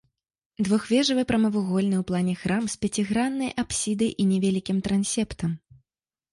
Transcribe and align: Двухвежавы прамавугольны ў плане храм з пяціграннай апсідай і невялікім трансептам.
Двухвежавы 0.67 1.25
прамавугольны 1.31 1.95
ў 1.99 2.03
плане 2.13 2.33
храм 2.45 2.63
з 2.75 2.81
пяціграннай 2.87 3.55
апсідай 3.65 4.11
і 4.25 4.29
невялікім 4.33 4.77
трансептам. 4.89 5.51